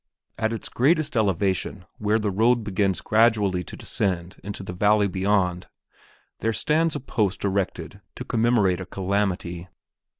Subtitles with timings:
[0.39, 5.67] At its greatest elevation, where the road begins gradually to descend into the valley beyond,
[6.39, 9.67] there stands a post erected to commemorate a calamity.